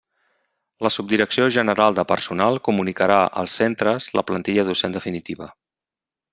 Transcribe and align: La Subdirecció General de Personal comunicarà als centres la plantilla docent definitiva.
La 0.85 0.89
Subdirecció 0.95 1.45
General 1.57 1.99
de 1.99 2.07
Personal 2.13 2.57
comunicarà 2.69 3.19
als 3.43 3.61
centres 3.63 4.11
la 4.21 4.27
plantilla 4.31 4.69
docent 4.73 5.01
definitiva. 5.01 5.53